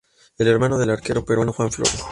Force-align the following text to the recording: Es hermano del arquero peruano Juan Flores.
Es 0.35 0.47
hermano 0.47 0.79
del 0.79 0.89
arquero 0.89 1.23
peruano 1.23 1.53
Juan 1.53 1.71
Flores. 1.71 2.03